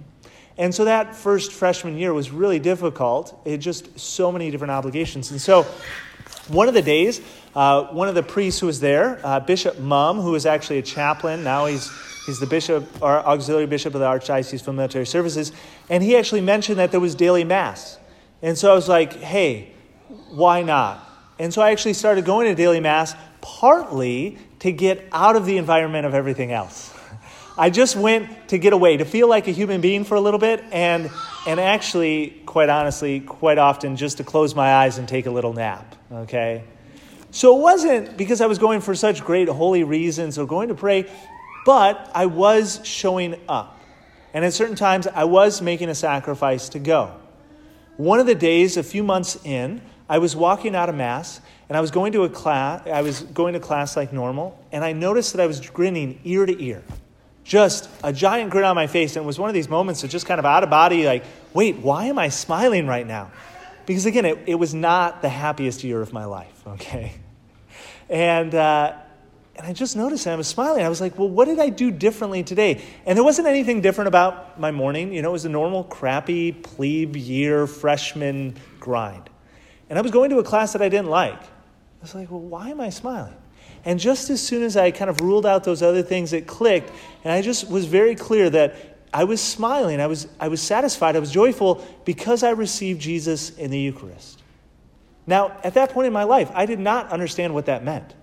And 0.56 0.74
so 0.74 0.84
that 0.84 1.14
first 1.14 1.52
freshman 1.52 1.98
year 1.98 2.12
was 2.12 2.30
really 2.30 2.58
difficult. 2.58 3.40
It 3.44 3.58
just 3.58 3.98
so 3.98 4.30
many 4.30 4.50
different 4.50 4.70
obligations. 4.70 5.30
And 5.30 5.40
so 5.40 5.66
one 6.48 6.68
of 6.68 6.74
the 6.74 6.82
days, 6.82 7.20
uh, 7.54 7.84
one 7.86 8.08
of 8.08 8.14
the 8.14 8.22
priests 8.22 8.60
who 8.60 8.66
was 8.66 8.80
there, 8.80 9.20
uh, 9.24 9.40
Bishop 9.40 9.76
Muhm, 9.76 10.22
who 10.22 10.30
was 10.30 10.46
actually 10.46 10.78
a 10.78 10.82
chaplain, 10.82 11.42
now 11.42 11.66
he's 11.66 11.90
He's 12.26 12.40
the 12.40 12.47
bishop, 12.47 12.87
or 13.02 13.19
auxiliary 13.19 13.66
bishop 13.66 13.95
of 13.95 14.00
the 14.00 14.07
Archdiocese 14.07 14.62
for 14.62 14.73
Military 14.73 15.07
Services. 15.07 15.52
And 15.90 16.02
he 16.02 16.16
actually 16.16 16.40
mentioned 16.40 16.78
that 16.78 16.90
there 16.90 17.00
was 17.00 17.14
daily 17.14 17.45
mass. 17.45 17.99
And 18.40 18.57
so 18.57 18.71
I 18.71 18.75
was 18.75 18.88
like, 18.88 19.12
hey, 19.14 19.73
why 20.31 20.62
not? 20.62 21.07
And 21.38 21.52
so 21.52 21.61
I 21.61 21.71
actually 21.71 21.95
started 21.95 22.25
going 22.25 22.47
to 22.47 22.54
daily 22.54 22.81
mass 22.81 23.14
partly 23.40 24.38
to 24.61 24.73
get 24.73 25.07
out 25.12 25.37
of 25.37 25.45
the 25.45 25.59
environment 25.59 26.07
of 26.07 26.14
everything 26.14 26.52
else. 26.52 26.95
I 27.57 27.71
just 27.71 27.95
went 27.95 28.49
to 28.49 28.59
get 28.59 28.73
away, 28.73 28.97
to 28.97 29.04
feel 29.04 29.28
like 29.28 29.47
a 29.47 29.52
human 29.52 29.81
being 29.81 30.04
for 30.04 30.16
a 30.16 30.21
little 30.21 30.40
bit, 30.40 30.64
and, 30.73 31.09
and 31.47 31.61
actually, 31.61 32.43
quite 32.47 32.69
honestly, 32.69 33.21
quite 33.21 33.59
often 33.59 33.97
just 33.97 34.16
to 34.16 34.25
close 34.25 34.54
my 34.57 34.75
eyes 34.75 34.99
and 34.99 35.07
take 35.07 35.26
a 35.26 35.31
little 35.31 35.52
nap, 35.52 35.95
okay? 36.11 36.64
So 37.31 37.57
it 37.57 37.61
wasn't 37.61 38.16
because 38.16 38.40
I 38.40 38.47
was 38.47 38.59
going 38.59 38.81
for 38.81 38.95
such 38.95 39.23
great 39.25 39.49
holy 39.49 39.85
reasons 39.85 40.37
or 40.37 40.47
going 40.47 40.69
to 40.69 40.75
pray, 40.75 41.09
but 41.64 42.11
I 42.14 42.26
was 42.26 42.80
showing 42.85 43.37
up. 43.49 43.80
And 44.33 44.44
at 44.44 44.52
certain 44.52 44.76
times, 44.76 45.06
I 45.06 45.25
was 45.25 45.62
making 45.62 45.88
a 45.88 45.94
sacrifice 45.94 46.68
to 46.71 46.78
go. 46.78 47.14
One 47.97 48.18
of 48.18 48.26
the 48.26 48.35
days, 48.35 48.76
a 48.76 48.83
few 48.83 49.04
months 49.04 49.38
in, 49.44 49.80
I 50.09 50.18
was 50.18 50.35
walking 50.35 50.75
out 50.75 50.88
of 50.88 50.94
Mass 50.94 51.40
and 51.68 51.76
I 51.76 51.80
was 51.80 51.90
going 51.90 52.12
to 52.12 52.25
a 52.25 52.28
class, 52.28 52.87
I 52.87 53.02
was 53.02 53.23
going 53.23 53.54
to 53.54 53.61
class 53.61 53.97
like 53.97 54.12
normal, 54.12 54.59
and 54.71 54.85
I 54.85 54.92
noticed 54.92 55.33
that 55.33 55.40
I 55.40 55.47
was 55.47 55.61
grinning 55.61 56.21
ear 56.25 56.44
to 56.44 56.62
ear. 56.62 56.83
just 57.44 57.88
a 58.02 58.12
giant 58.12 58.50
grin 58.50 58.64
on 58.64 58.75
my 58.75 58.87
face. 58.87 59.16
And 59.16 59.25
it 59.25 59.26
was 59.26 59.38
one 59.38 59.50
of 59.50 59.54
these 59.54 59.68
moments 59.68 60.02
of 60.02 60.11
just 60.11 60.26
kind 60.26 60.38
of 60.38 60.44
out 60.44 60.62
of 60.62 60.71
body, 60.71 61.06
like, 61.06 61.25
wait, 61.52 61.76
why 61.76 62.06
am 62.06 62.18
I 62.18 62.28
smiling 62.30 62.87
right 62.87 63.06
now? 63.06 63.30
Because 63.87 64.06
again, 64.06 64.25
it, 64.25 64.38
it 64.47 64.54
was 64.54 64.75
not 64.75 65.21
the 65.21 65.28
happiest 65.28 65.85
year 65.85 66.00
of 66.00 66.12
my 66.12 66.25
life, 66.25 66.62
okay? 66.66 67.12
And, 68.11 68.54
uh, 68.54 68.97
and 69.56 69.66
I 69.66 69.73
just 69.73 69.96
noticed 69.96 70.26
I 70.26 70.34
was 70.34 70.49
smiling. 70.49 70.84
I 70.84 70.88
was 70.88 71.00
like, 71.00 71.16
well, 71.18 71.28
what 71.28 71.44
did 71.44 71.61
I 71.61 71.68
do 71.68 71.90
differently 71.90 72.42
today? 72.42 72.82
And 73.06 73.16
there 73.16 73.25
wasn't 73.25 73.46
anything 73.46 73.80
different 73.80 74.08
about 74.08 74.58
my 74.58 74.73
morning. 74.73 75.12
You 75.12 75.23
know, 75.23 75.28
it 75.30 75.32
was 75.32 75.44
a 75.44 75.50
normal, 75.50 75.84
crappy, 75.84 76.50
plebe 76.50 77.16
year 77.16 77.66
freshman 77.66 78.56
grind. 78.80 79.30
And 79.88 79.99
I 79.99 80.02
was 80.02 80.11
going 80.11 80.30
to 80.30 80.38
a 80.38 80.44
class 80.44 80.73
that 80.73 80.82
I 80.82 80.88
didn't 80.88 81.11
like. 81.11 81.40
I 81.40 82.02
was 82.02 82.14
like, 82.14 82.30
well, 82.30 82.40
why 82.40 82.70
am 82.70 82.80
I 82.80 82.90
smiling? 82.90 83.37
And 83.84 84.00
just 84.00 84.30
as 84.30 84.42
soon 84.42 84.62
as 84.62 84.76
I 84.76 84.90
kind 84.90 85.11
of 85.11 85.20
ruled 85.20 85.46
out 85.46 85.62
those 85.62 85.82
other 85.82 86.02
things, 86.02 86.32
it 86.32 86.46
clicked. 86.46 86.90
And 87.23 87.32
I 87.32 87.40
just 87.40 87.68
was 87.68 87.84
very 87.84 88.14
clear 88.16 88.50
that 88.50 88.99
I 89.12 89.25
was 89.25 89.40
smiling. 89.40 90.00
I 90.00 90.08
was, 90.08 90.26
I 90.40 90.49
was 90.49 90.61
satisfied. 90.61 91.14
I 91.14 91.20
was 91.20 91.30
joyful 91.30 91.87
because 92.04 92.42
I 92.42 92.50
received 92.50 93.00
Jesus 93.00 93.50
in 93.50 93.70
the 93.70 93.78
Eucharist. 93.78 94.42
Now, 95.26 95.58
at 95.62 95.75
that 95.75 95.90
point 95.90 96.08
in 96.08 96.12
my 96.12 96.25
life, 96.25 96.50
I 96.54 96.66
did 96.66 96.80
not 96.80 97.11
understand 97.11 97.54
what 97.54 97.66
that 97.66 97.84
meant. 97.84 98.14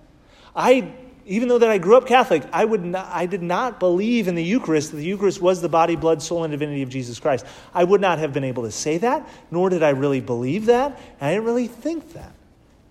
I, 0.54 0.92
even 1.26 1.48
though 1.48 1.58
that 1.58 1.70
I 1.70 1.78
grew 1.78 1.96
up 1.96 2.06
Catholic, 2.06 2.42
I, 2.52 2.64
would 2.64 2.84
not, 2.84 3.06
I 3.12 3.26
did 3.26 3.42
not 3.42 3.78
believe 3.78 4.28
in 4.28 4.34
the 4.34 4.42
Eucharist, 4.42 4.90
that 4.90 4.96
the 4.96 5.04
Eucharist 5.04 5.40
was 5.40 5.60
the 5.60 5.68
body, 5.68 5.96
blood, 5.96 6.22
soul, 6.22 6.44
and 6.44 6.50
divinity 6.50 6.82
of 6.82 6.88
Jesus 6.88 7.20
Christ. 7.20 7.46
I 7.74 7.84
would 7.84 8.00
not 8.00 8.18
have 8.18 8.32
been 8.32 8.44
able 8.44 8.64
to 8.64 8.72
say 8.72 8.98
that, 8.98 9.28
nor 9.50 9.70
did 9.70 9.82
I 9.82 9.90
really 9.90 10.20
believe 10.20 10.66
that, 10.66 10.98
and 11.20 11.28
I 11.28 11.32
didn't 11.32 11.44
really 11.44 11.68
think 11.68 12.12
that. 12.14 12.32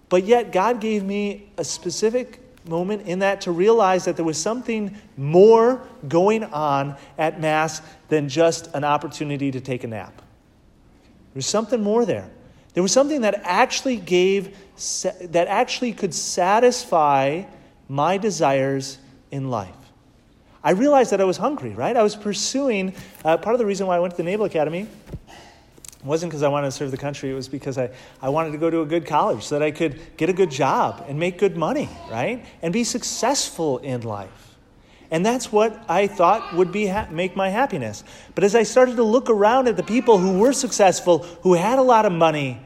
But 0.10 0.24
yet, 0.26 0.52
God 0.52 0.80
gave 0.80 1.04
me 1.04 1.50
a 1.58 1.64
specific 1.64 2.40
moment 2.66 3.08
in 3.08 3.20
that 3.20 3.42
to 3.42 3.52
realize 3.52 4.06
that 4.06 4.16
there 4.16 4.26
was 4.26 4.38
something 4.38 4.96
more 5.18 5.82
going 6.08 6.44
on 6.44 6.96
at 7.18 7.40
Mass 7.40 7.82
than 8.10 8.30
just 8.30 8.74
an 8.76 8.84
opportunity 8.84 9.52
to 9.52 9.60
take 9.60 9.84
a 9.84 9.88
nap. 9.88 10.16
There 10.18 11.40
was 11.40 11.48
something 11.48 11.82
more 11.82 12.06
there. 12.06 12.30
There 12.74 12.84
was 12.84 12.92
something 12.92 13.22
that 13.22 13.42
actually 13.44 13.98
gave, 13.98 14.58
that 15.22 15.48
actually 15.48 15.94
could 15.94 16.14
satisfy 16.14 17.44
my 17.92 18.18
desires 18.18 18.98
in 19.32 19.50
life. 19.50 19.76
I 20.64 20.72
realized 20.72 21.12
that 21.12 21.20
I 21.20 21.26
was 21.26 21.36
hungry, 21.36 21.72
right? 21.72 21.98
I 21.98 22.04
was 22.04 22.16
pursuing, 22.16 22.94
uh, 23.26 23.36
part 23.36 23.54
of 23.54 23.60
the 23.60 23.66
reason 23.66 23.86
why 23.86 23.98
I 23.98 24.00
went 24.00 24.14
to 24.14 24.18
the 24.18 24.24
Naval 24.24 24.46
Academy 24.46 24.88
wasn't 26.02 26.32
because 26.32 26.42
I 26.42 26.48
wanted 26.48 26.68
to 26.68 26.72
serve 26.72 26.90
the 26.90 26.98
country, 26.98 27.30
it 27.30 27.34
was 27.34 27.50
because 27.50 27.78
I, 27.78 27.90
I 28.22 28.30
wanted 28.30 28.52
to 28.52 28.58
go 28.58 28.70
to 28.70 28.80
a 28.80 28.86
good 28.86 29.06
college 29.06 29.44
so 29.44 29.60
that 29.60 29.66
I 29.66 29.72
could 29.72 30.00
get 30.16 30.30
a 30.30 30.34
good 30.34 30.50
job 30.50 31.04
and 31.10 31.20
make 31.20 31.38
good 31.38 31.58
money, 31.58 31.90
right? 32.10 32.46
And 32.62 32.72
be 32.72 32.86
successful 32.86 33.80
in 33.80 34.02
life. 34.02 34.56
And 35.12 35.26
that's 35.26 35.52
what 35.52 35.84
I 35.90 36.08
thought 36.08 36.56
would 36.56 36.72
be 36.72 36.88
ha- 36.88 37.10
make 37.12 37.36
my 37.36 37.50
happiness. 37.50 38.06
But 38.36 38.46
as 38.46 38.56
I 38.56 38.64
started 38.64 38.96
to 38.96 39.04
look 39.04 39.30
around 39.30 39.68
at 39.68 39.76
the 39.76 39.84
people 39.84 40.18
who 40.18 40.40
were 40.40 40.54
successful, 40.54 41.20
who 41.44 41.56
had 41.56 41.78
a 41.78 41.84
lot 41.84 42.06
of 42.06 42.14
money, 42.14 42.62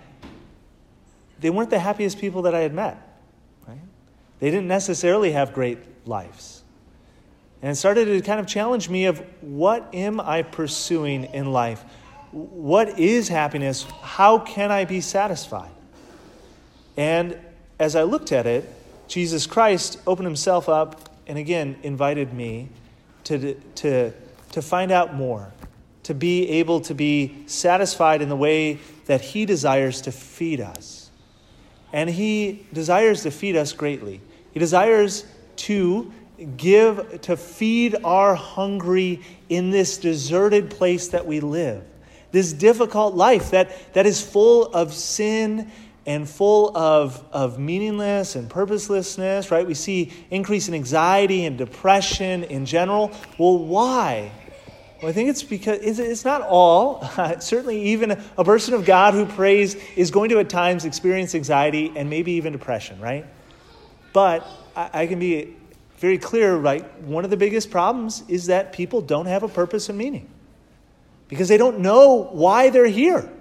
they 1.39 1.49
weren't 1.49 1.71
the 1.71 1.79
happiest 1.79 2.19
people 2.19 2.43
that 2.43 2.53
I 2.53 2.59
had 2.59 2.75
met. 2.75 3.04
They 4.39 4.51
didn't 4.51 4.67
necessarily 4.67 5.31
have 5.31 5.53
great 5.53 5.79
lives. 6.07 6.63
And 7.61 7.71
it 7.71 7.75
started 7.75 8.05
to 8.05 8.21
kind 8.21 8.39
of 8.39 8.47
challenge 8.47 8.89
me 8.89 9.05
of 9.05 9.19
what 9.41 9.93
am 9.93 10.19
I 10.19 10.43
pursuing 10.43 11.25
in 11.25 11.51
life? 11.51 11.83
what 12.35 12.99
is 12.99 13.29
happiness? 13.29 13.83
How 14.01 14.39
can 14.39 14.69
I 14.69 14.83
be 14.83 14.99
satisfied? 14.99 15.71
And 16.97 17.39
as 17.79 17.95
I 17.95 18.03
looked 18.03 18.33
at 18.33 18.45
it, 18.45 18.69
Jesus 19.07 19.47
Christ 19.47 19.99
opened 20.05 20.25
himself 20.25 20.67
up 20.67 21.09
and 21.27 21.37
again 21.37 21.77
invited 21.81 22.33
me 22.33 22.69
to, 23.25 23.53
to, 23.75 24.11
to 24.51 24.61
find 24.61 24.91
out 24.91 25.15
more, 25.15 25.53
to 26.03 26.13
be 26.13 26.49
able 26.49 26.81
to 26.81 26.93
be 26.93 27.43
satisfied 27.45 28.21
in 28.21 28.27
the 28.27 28.35
way 28.35 28.79
that 29.05 29.21
he 29.21 29.45
desires 29.45 30.01
to 30.01 30.11
feed 30.11 30.59
us. 30.59 31.09
And 31.95 32.09
he 32.09 32.67
desires 32.73 33.23
to 33.23 33.31
feed 33.31 33.55
us 33.55 33.73
greatly. 33.73 34.19
He 34.51 34.59
desires 34.59 35.25
to 35.55 36.13
give, 36.57 37.21
to 37.21 37.35
feed 37.35 37.95
our 38.03 38.35
hungry 38.35 39.21
in 39.49 39.71
this 39.71 39.97
deserted 39.97 40.69
place 40.69 41.07
that 41.07 41.25
we 41.25 41.39
live 41.39 41.83
this 42.35 42.51
difficult 42.51 43.15
life 43.15 43.51
that, 43.51 43.93
that 43.93 44.05
is 44.05 44.21
full 44.21 44.65
of 44.73 44.93
sin 44.93 45.71
and 46.05 46.29
full 46.29 46.75
of, 46.77 47.23
of 47.31 47.57
meaningless 47.57 48.35
and 48.35 48.49
purposelessness, 48.49 49.49
right? 49.51 49.65
We 49.65 49.73
see 49.73 50.11
increase 50.29 50.67
in 50.67 50.73
anxiety 50.73 51.45
and 51.45 51.57
depression 51.57 52.43
in 52.43 52.65
general. 52.65 53.11
Well, 53.39 53.57
why? 53.57 54.31
Well, 55.05 55.11
I 55.11 55.13
think 55.13 55.29
it's 55.29 55.43
because 55.43 55.99
it's 55.99 56.25
not 56.25 56.41
all. 56.41 57.07
certainly, 57.39 57.79
even 57.89 58.19
a 58.39 58.43
person 58.43 58.73
of 58.73 58.85
God 58.85 59.13
who 59.13 59.27
prays 59.27 59.75
is 59.95 60.09
going 60.09 60.31
to 60.31 60.39
at 60.39 60.49
times 60.49 60.83
experience 60.83 61.35
anxiety 61.35 61.93
and 61.95 62.09
maybe 62.09 62.31
even 62.31 62.53
depression, 62.53 62.99
right? 62.99 63.23
But 64.13 64.47
I, 64.75 65.01
I 65.01 65.05
can 65.05 65.19
be 65.19 65.57
very 65.97 66.17
clear, 66.17 66.55
right? 66.55 66.99
One 67.03 67.23
of 67.23 67.29
the 67.29 67.37
biggest 67.37 67.69
problems 67.69 68.23
is 68.27 68.47
that 68.47 68.73
people 68.73 68.99
don't 68.99 69.27
have 69.27 69.43
a 69.43 69.47
purpose 69.47 69.89
and 69.89 69.97
meaning 69.99 70.27
because 71.27 71.49
they 71.49 71.57
don't 71.57 71.81
know 71.81 72.27
why 72.31 72.71
they're 72.71 72.87
here. 72.87 73.31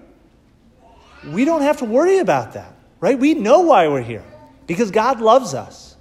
We 1.26 1.46
don't 1.46 1.62
have 1.62 1.78
to 1.78 1.86
worry 1.86 2.18
about 2.18 2.52
that, 2.52 2.74
right? 3.00 3.18
We 3.18 3.32
know 3.32 3.60
why 3.62 3.88
we're 3.88 4.02
here 4.02 4.24
because 4.66 4.90
God 4.90 5.22
loves 5.22 5.54
us, 5.54 5.96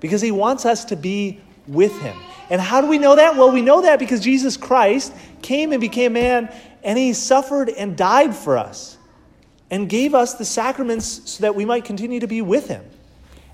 because 0.00 0.22
He 0.22 0.30
wants 0.30 0.64
us 0.64 0.86
to 0.86 0.96
be 0.96 1.42
with 1.68 1.96
Him. 2.00 2.16
And 2.50 2.60
how 2.60 2.80
do 2.80 2.86
we 2.86 2.98
know 2.98 3.16
that? 3.16 3.36
Well, 3.36 3.52
we 3.52 3.62
know 3.62 3.82
that 3.82 3.98
because 3.98 4.20
Jesus 4.20 4.56
Christ 4.56 5.12
came 5.42 5.72
and 5.72 5.80
became 5.80 6.14
man 6.14 6.52
and 6.82 6.98
He 6.98 7.12
suffered 7.12 7.68
and 7.68 7.96
died 7.96 8.34
for 8.34 8.56
us 8.56 8.96
and 9.70 9.88
gave 9.88 10.14
us 10.14 10.34
the 10.34 10.44
sacraments 10.44 11.30
so 11.30 11.42
that 11.42 11.54
we 11.54 11.64
might 11.64 11.84
continue 11.84 12.20
to 12.20 12.26
be 12.26 12.40
with 12.42 12.68
Him. 12.68 12.84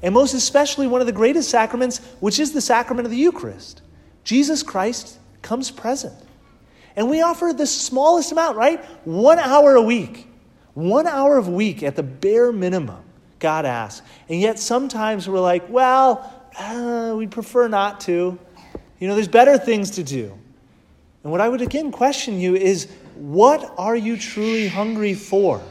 And 0.02 0.14
most 0.14 0.34
especially, 0.34 0.86
one 0.86 1.00
of 1.00 1.06
the 1.06 1.12
greatest 1.12 1.50
sacraments, 1.50 1.98
which 2.20 2.38
is 2.38 2.52
the 2.52 2.60
sacrament 2.60 3.06
of 3.06 3.10
the 3.10 3.16
Eucharist. 3.16 3.82
Jesus 4.22 4.62
Christ 4.62 5.18
comes 5.42 5.70
present. 5.70 6.14
And 6.96 7.10
we 7.10 7.22
offer 7.22 7.52
the 7.52 7.66
smallest 7.66 8.30
amount, 8.30 8.56
right? 8.56 8.84
One 9.04 9.38
hour 9.38 9.74
a 9.74 9.82
week. 9.82 10.28
One 10.74 11.06
hour 11.06 11.36
of 11.36 11.48
week 11.48 11.82
at 11.82 11.96
the 11.96 12.02
bare 12.02 12.52
minimum, 12.52 13.02
God 13.38 13.64
asks. 13.64 14.06
And 14.28 14.40
yet 14.40 14.58
sometimes 14.58 15.28
we're 15.28 15.40
like, 15.40 15.68
well, 15.68 16.43
uh, 16.58 17.14
we'd 17.16 17.30
prefer 17.30 17.68
not 17.68 18.00
to. 18.02 18.38
You 18.98 19.08
know, 19.08 19.14
there's 19.14 19.28
better 19.28 19.58
things 19.58 19.92
to 19.92 20.02
do. 20.02 20.38
And 21.22 21.32
what 21.32 21.40
I 21.40 21.48
would 21.48 21.62
again 21.62 21.90
question 21.90 22.38
you 22.38 22.54
is 22.54 22.88
what 23.16 23.74
are 23.78 23.96
you 23.96 24.16
truly 24.16 24.68
hungry 24.68 25.14
for? 25.14 25.62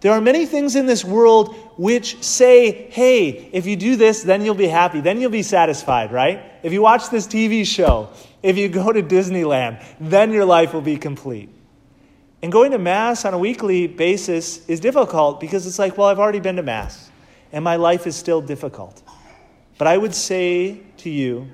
There 0.00 0.12
are 0.12 0.20
many 0.20 0.46
things 0.46 0.76
in 0.76 0.86
this 0.86 1.04
world 1.04 1.54
which 1.76 2.22
say, 2.22 2.90
hey, 2.90 3.50
if 3.52 3.66
you 3.66 3.76
do 3.76 3.96
this, 3.96 4.22
then 4.22 4.44
you'll 4.44 4.54
be 4.54 4.68
happy, 4.68 5.00
then 5.00 5.20
you'll 5.20 5.30
be 5.30 5.42
satisfied, 5.42 6.12
right? 6.12 6.42
If 6.62 6.72
you 6.72 6.82
watch 6.82 7.10
this 7.10 7.26
TV 7.26 7.66
show, 7.66 8.10
if 8.42 8.56
you 8.56 8.68
go 8.68 8.92
to 8.92 9.02
Disneyland, 9.02 9.84
then 9.98 10.32
your 10.32 10.44
life 10.44 10.74
will 10.74 10.82
be 10.82 10.96
complete. 10.96 11.48
And 12.42 12.52
going 12.52 12.72
to 12.72 12.78
Mass 12.78 13.24
on 13.24 13.34
a 13.34 13.38
weekly 13.38 13.86
basis 13.86 14.66
is 14.68 14.80
difficult 14.80 15.40
because 15.40 15.66
it's 15.66 15.78
like, 15.78 15.96
well, 15.96 16.08
I've 16.08 16.18
already 16.18 16.40
been 16.40 16.56
to 16.56 16.62
Mass, 16.62 17.10
and 17.52 17.64
my 17.64 17.76
life 17.76 18.06
is 18.06 18.14
still 18.14 18.40
difficult. 18.42 19.02
But 19.78 19.86
I 19.86 19.96
would 19.96 20.14
say 20.14 20.80
to 20.98 21.10
you 21.10 21.48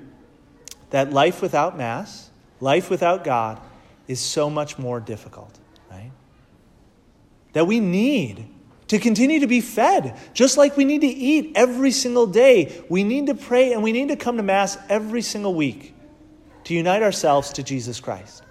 that 0.91 1.11
life 1.11 1.41
without 1.41 1.77
Mass, 1.77 2.29
life 2.59 2.89
without 2.89 3.23
God, 3.23 3.59
is 4.07 4.19
so 4.19 4.49
much 4.49 4.77
more 4.77 4.99
difficult, 4.99 5.57
right? 5.89 6.11
That 7.53 7.67
we 7.67 7.79
need 7.79 8.47
to 8.87 8.99
continue 8.99 9.39
to 9.39 9.47
be 9.47 9.61
fed, 9.61 10.15
just 10.33 10.57
like 10.57 10.77
we 10.77 10.85
need 10.85 11.01
to 11.01 11.07
eat 11.07 11.53
every 11.55 11.91
single 11.91 12.27
day. 12.27 12.83
We 12.89 13.03
need 13.03 13.27
to 13.27 13.35
pray 13.35 13.73
and 13.73 13.81
we 13.81 13.91
need 13.91 14.09
to 14.09 14.15
come 14.15 14.37
to 14.37 14.43
Mass 14.43 14.77
every 14.89 15.21
single 15.21 15.53
week 15.53 15.95
to 16.65 16.73
unite 16.73 17.01
ourselves 17.01 17.51
to 17.53 17.63
Jesus 17.63 17.99
Christ. 17.99 18.43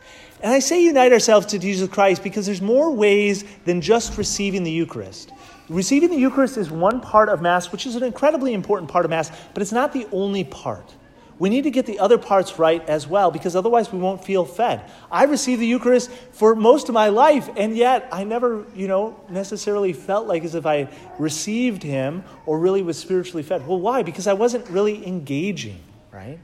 And 0.43 0.53
I 0.53 0.59
say 0.59 0.83
unite 0.83 1.13
ourselves 1.13 1.47
to 1.47 1.59
Jesus 1.59 1.89
Christ 1.89 2.23
because 2.23 2.47
there's 2.47 2.61
more 2.61 2.91
ways 2.91 3.45
than 3.65 3.81
just 3.81 4.19
receiving 4.19 4.65
the 4.65 4.73
Eucharist. 4.73 5.31
Receiving 5.73 6.11
the 6.11 6.19
Eucharist 6.19 6.59
is 6.59 6.71
one 6.71 7.01
part 7.01 7.31
of 7.31 7.41
Mass, 7.41 7.73
which 7.73 7.87
is 7.87 7.97
an 7.97 8.03
incredibly 8.03 8.53
important 8.53 8.91
part 8.91 9.07
of 9.07 9.11
Mass, 9.11 9.33
but 9.55 9.63
it's 9.63 9.73
not 9.73 9.95
the 9.95 10.07
only 10.13 10.45
part. 10.45 10.95
We 11.39 11.49
need 11.49 11.63
to 11.63 11.71
get 11.71 11.87
the 11.87 11.99
other 11.99 12.19
parts 12.19 12.59
right 12.59 12.87
as 12.87 13.07
well 13.07 13.31
because 13.31 13.57
otherwise 13.57 13.91
we 13.91 13.99
won't 13.99 14.23
feel 14.23 14.45
fed. 14.45 14.83
I 15.11 15.25
received 15.25 15.63
the 15.63 15.67
Eucharist 15.67 16.11
for 16.33 16.55
most 16.55 16.91
of 16.91 16.93
my 16.93 17.09
life, 17.09 17.49
and 17.57 17.75
yet 17.75 18.07
I 18.13 18.25
never, 18.25 18.67
you 18.77 18.87
know, 18.87 19.19
necessarily 19.31 19.95
felt 19.95 20.27
like 20.27 20.45
as 20.45 20.55
if 20.55 20.67
I 20.67 20.91
received 21.19 21.83
Him 21.83 22.23
or 22.45 22.59
really 22.59 22.83
was 22.83 22.99
spiritually 22.99 23.43
fed. 23.43 23.67
Well, 23.67 23.81
why? 23.81 24.03
Because 24.03 24.27
I 24.27 24.35
wasn't 24.35 24.69
really 24.69 25.07
engaging, 25.07 25.81
right? 26.13 26.39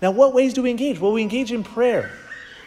Now, 0.00 0.12
what 0.12 0.34
ways 0.34 0.54
do 0.54 0.62
we 0.62 0.70
engage? 0.70 1.00
Well, 1.00 1.12
we 1.12 1.22
engage 1.22 1.50
in 1.50 1.64
prayer. 1.64 2.12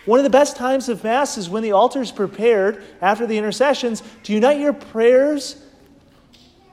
One 0.05 0.19
of 0.19 0.23
the 0.23 0.29
best 0.29 0.57
times 0.57 0.89
of 0.89 1.05
Mass 1.05 1.37
is 1.37 1.49
when 1.49 1.63
the 1.63 1.71
altar 1.71 2.01
is 2.01 2.11
prepared 2.11 2.83
after 3.01 3.25
the 3.25 3.37
intercessions 3.37 4.03
to 4.23 4.33
unite 4.33 4.59
your 4.59 4.73
prayers 4.73 5.55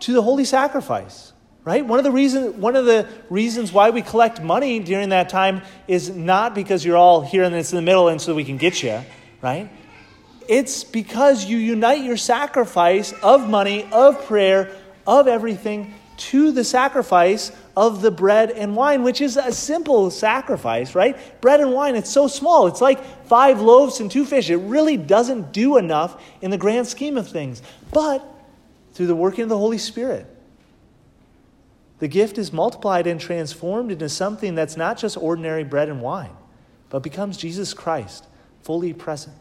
to 0.00 0.12
the 0.12 0.23
holy 0.23 0.45
sacrifice. 0.45 1.33
Right? 1.64 1.85
One 1.85 1.99
of 1.99 2.05
the 2.05 2.12
reasons 2.12 2.55
one 2.57 2.76
of 2.76 2.87
the 2.87 3.07
reasons 3.28 3.73
why 3.73 3.90
we 3.90 4.00
collect 4.00 4.40
money 4.40 4.78
during 4.78 5.11
that 5.11 5.28
time 5.28 5.61
is 5.87 6.09
not 6.09 6.55
because 6.55 6.83
you're 6.83 6.97
all 6.97 7.21
here 7.21 7.43
and 7.43 7.55
it's 7.55 7.73
in 7.73 7.76
the 7.76 7.83
middle 7.83 8.09
and 8.09 8.19
so 8.19 8.35
we 8.35 8.45
can 8.45 8.57
get 8.57 8.83
you, 8.83 9.02
right? 9.43 9.69
It's 10.49 10.83
because 10.83 11.45
you 11.45 11.59
unite 11.59 12.02
your 12.02 12.17
sacrifice 12.17 13.12
of 13.23 13.50
money, 13.50 13.87
of 13.93 14.25
prayer, 14.25 14.75
of 15.07 15.28
everything 15.28 15.93
to 16.19 16.52
the 16.52 16.64
sacrifice 16.64 17.52
of 17.76 18.02
the 18.02 18.11
bread 18.11 18.50
and 18.50 18.75
wine, 18.75 19.02
which 19.02 19.21
is 19.21 19.37
a 19.37 19.52
simple 19.52 20.11
sacrifice, 20.11 20.95
right? 20.95 21.40
Bread 21.40 21.61
and 21.61 21.73
wine, 21.73 21.97
it's 21.97 22.11
so 22.11 22.26
small. 22.26 22.67
It's 22.67 22.81
like 22.81 23.02
five 23.26 23.61
loaves 23.61 24.00
and 24.00 24.11
two 24.11 24.25
fish. 24.25 24.50
It 24.50 24.57
really 24.57 24.97
doesn't 24.97 25.52
do 25.52 25.76
enough 25.76 26.23
in 26.40 26.50
the 26.50 26.59
grand 26.59 26.88
scheme 26.88 27.17
of 27.17 27.28
things. 27.28 27.62
But 27.93 28.26
through 28.99 29.07
the 29.07 29.14
working 29.14 29.45
of 29.45 29.49
the 29.49 29.57
Holy 29.57 29.78
Spirit, 29.78 30.26
the 32.00 32.09
gift 32.09 32.37
is 32.37 32.52
multiplied 32.52 33.07
and 33.07 33.21
transformed 33.21 33.93
into 33.93 34.09
something 34.09 34.57
that's 34.57 34.76
not 34.76 34.99
just 34.99 35.17
ordinary 35.17 35.62
bread 35.62 35.88
and 35.88 36.02
wine, 36.02 36.33
but 36.90 37.05
becomes 37.05 37.37
Jesus 37.37 37.73
Christ, 37.73 38.26
fully 38.62 38.93
present. 38.93 39.37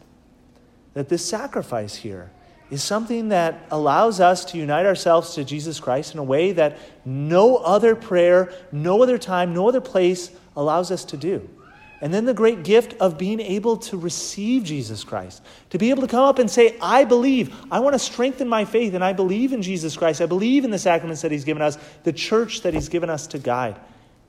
That 0.94 1.10
this 1.10 1.26
sacrifice 1.26 1.96
here 1.96 2.30
is 2.70 2.84
something 2.84 3.30
that 3.30 3.66
allows 3.72 4.20
us 4.20 4.46
to 4.46 4.60
unite 4.60 4.86
ourselves 4.86 5.34
to 5.34 5.44
Jesus 5.44 5.80
Christ 5.80 6.14
in 6.14 6.20
a 6.20 6.24
way 6.24 6.52
that 6.52 6.78
no 7.04 7.56
other 7.56 7.96
prayer, 7.96 8.54
no 8.72 9.02
other 9.02 9.18
time, 9.18 9.56
no 9.56 9.68
other 9.68 9.82
place 9.82 10.30
allows 10.56 10.92
us 10.92 11.04
to 11.06 11.18
do. 11.18 11.50
And 12.00 12.14
then 12.14 12.26
the 12.26 12.34
great 12.34 12.64
gift 12.64 12.94
of 13.00 13.18
being 13.18 13.40
able 13.40 13.78
to 13.78 13.98
receive 13.98 14.64
Jesus 14.64 15.04
Christ, 15.04 15.42
to 15.72 15.80
be 15.80 15.90
able 15.90 16.02
to 16.02 16.08
come 16.08 16.24
up 16.24 16.38
and 16.38 16.50
say, 16.50 16.78
I 16.80 17.06
believe, 17.06 17.56
I 17.72 17.80
want 17.80 17.96
to 17.96 18.00
strengthen 18.00 18.48
my 18.48 18.66
faith, 18.66 18.94
and 18.94 19.04
I 19.04 19.14
believe 19.14 19.52
in 19.52 19.64
Jesus 19.64 19.98
Christ. 19.98 20.22
I 20.22 20.28
believe 20.28 20.64
in 20.64 20.70
the 20.70 20.78
sacraments 20.78 21.24
that 21.24 21.32
He's 21.32 21.44
given 21.44 21.64
us, 21.64 21.78
the 22.04 22.14
church 22.14 22.62
that 22.62 22.74
He's 22.74 22.90
given 22.90 23.10
us 23.10 23.26
to 23.28 23.40
guide. 23.40 23.80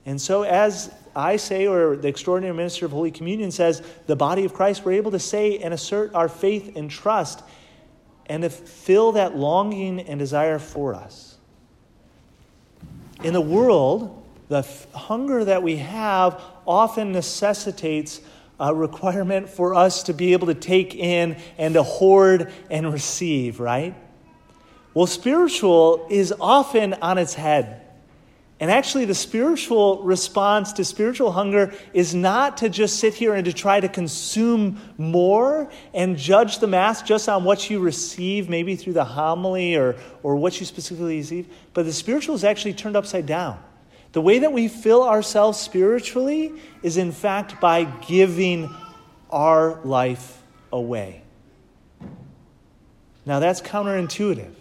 And 0.06 0.18
so, 0.18 0.44
as 0.44 0.90
I 1.14 1.36
say, 1.36 1.66
or 1.66 1.94
the 1.96 2.08
extraordinary 2.08 2.56
minister 2.56 2.86
of 2.86 2.92
Holy 2.92 3.10
Communion 3.10 3.50
says, 3.50 3.82
the 4.06 4.16
body 4.16 4.46
of 4.46 4.54
Christ, 4.54 4.82
we're 4.84 4.92
able 4.92 5.10
to 5.10 5.18
say 5.18 5.58
and 5.58 5.74
assert 5.74 6.14
our 6.14 6.30
faith 6.30 6.76
and 6.76 6.90
trust 6.90 7.42
and 8.24 8.42
to 8.42 8.48
fill 8.48 9.12
that 9.12 9.36
longing 9.36 10.00
and 10.00 10.18
desire 10.18 10.58
for 10.58 10.94
us. 10.94 11.36
In 13.22 13.34
the 13.34 13.40
world, 13.40 14.24
the 14.48 14.66
hunger 14.94 15.44
that 15.44 15.62
we 15.62 15.76
have 15.76 16.40
often 16.66 17.12
necessitates 17.12 18.20
a 18.60 18.74
requirement 18.74 19.48
for 19.48 19.74
us 19.74 20.04
to 20.04 20.14
be 20.14 20.32
able 20.32 20.48
to 20.48 20.54
take 20.54 20.94
in 20.94 21.36
and 21.58 21.74
to 21.74 21.82
hoard 21.82 22.52
and 22.70 22.92
receive, 22.92 23.60
right? 23.60 23.94
Well, 24.94 25.06
spiritual 25.06 26.06
is 26.10 26.34
often 26.40 26.94
on 26.94 27.18
its 27.18 27.34
head. 27.34 27.82
And 28.60 28.72
actually, 28.72 29.04
the 29.04 29.14
spiritual 29.14 30.02
response 30.02 30.72
to 30.72 30.84
spiritual 30.84 31.30
hunger 31.30 31.72
is 31.92 32.12
not 32.12 32.56
to 32.56 32.68
just 32.68 32.98
sit 32.98 33.14
here 33.14 33.34
and 33.34 33.44
to 33.44 33.52
try 33.52 33.78
to 33.78 33.88
consume 33.88 34.80
more 34.96 35.70
and 35.94 36.16
judge 36.16 36.58
the 36.58 36.66
Mass 36.66 37.02
just 37.02 37.28
on 37.28 37.44
what 37.44 37.70
you 37.70 37.78
receive, 37.78 38.48
maybe 38.48 38.74
through 38.74 38.94
the 38.94 39.04
homily 39.04 39.76
or, 39.76 39.94
or 40.24 40.34
what 40.34 40.58
you 40.58 40.66
specifically 40.66 41.18
receive, 41.18 41.46
but 41.72 41.84
the 41.84 41.92
spiritual 41.92 42.34
is 42.34 42.42
actually 42.42 42.74
turned 42.74 42.96
upside 42.96 43.26
down. 43.26 43.62
The 44.12 44.20
way 44.20 44.38
that 44.38 44.52
we 44.52 44.68
fill 44.68 45.02
ourselves 45.02 45.58
spiritually 45.58 46.52
is, 46.82 46.96
in 46.96 47.12
fact, 47.12 47.60
by 47.60 47.84
giving 47.84 48.74
our 49.30 49.80
life 49.84 50.42
away. 50.72 51.22
Now, 53.26 53.38
that's 53.38 53.60
counterintuitive. 53.60 54.54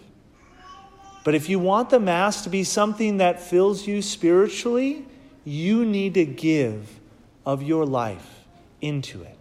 But 1.24 1.34
if 1.34 1.48
you 1.48 1.58
want 1.58 1.90
the 1.90 2.00
Mass 2.00 2.44
to 2.44 2.50
be 2.50 2.64
something 2.64 3.18
that 3.18 3.40
fills 3.40 3.86
you 3.86 4.02
spiritually, 4.02 5.04
you 5.44 5.84
need 5.84 6.14
to 6.14 6.24
give 6.24 7.00
of 7.44 7.62
your 7.62 7.86
life 7.86 8.44
into 8.80 9.22
it. 9.22 9.36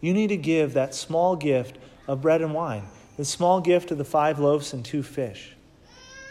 You 0.00 0.14
need 0.14 0.28
to 0.28 0.36
give 0.36 0.74
that 0.74 0.94
small 0.94 1.36
gift 1.36 1.78
of 2.08 2.22
bread 2.22 2.42
and 2.42 2.54
wine, 2.54 2.84
the 3.16 3.24
small 3.24 3.60
gift 3.60 3.90
of 3.90 3.98
the 3.98 4.04
five 4.04 4.38
loaves 4.38 4.72
and 4.72 4.84
two 4.84 5.02
fish. 5.02 5.54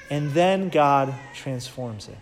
And 0.10 0.32
then 0.32 0.70
God 0.70 1.14
transforms 1.34 2.08
it. 2.08 2.18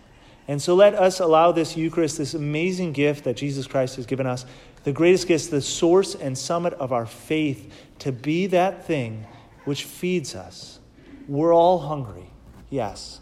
And 0.52 0.62
so 0.62 0.76
let 0.76 0.96
us 0.96 1.22
allow 1.22 1.54
this 1.54 1.78
Eucharist, 1.78 2.18
this 2.18 2.34
amazing 2.34 2.92
gift 2.92 3.24
that 3.24 3.38
Jesus 3.38 3.68
Christ 3.68 3.96
has 3.96 4.06
given 4.06 4.28
us, 4.28 4.46
the 4.84 4.92
greatest 4.92 5.26
gift, 5.26 5.50
the 5.50 5.62
source 5.62 6.14
and 6.14 6.38
summit 6.38 6.74
of 6.74 6.92
our 6.92 7.06
faith, 7.06 7.74
to 8.00 8.12
be 8.12 8.48
that 8.48 8.86
thing 8.86 9.26
which 9.64 9.86
feeds 9.86 10.36
us. 10.36 10.80
We're 11.30 11.56
all 11.56 11.80
hungry. 11.80 12.30
Yes. 12.70 13.22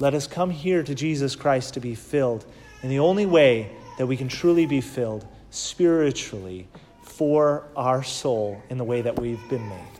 Let 0.00 0.12
us 0.12 0.26
come 0.26 0.50
here 0.50 0.82
to 0.82 0.94
Jesus 0.94 1.34
Christ 1.34 1.72
to 1.74 1.80
be 1.80 1.94
filled 1.94 2.44
in 2.82 2.90
the 2.90 2.98
only 2.98 3.24
way 3.24 3.74
that 3.96 4.06
we 4.06 4.18
can 4.18 4.28
truly 4.28 4.66
be 4.66 4.82
filled 4.82 5.26
spiritually 5.48 6.68
for 7.00 7.64
our 7.74 8.02
soul 8.02 8.62
in 8.68 8.76
the 8.76 8.84
way 8.84 9.00
that 9.00 9.18
we've 9.18 9.48
been 9.48 9.66
made. 9.66 9.99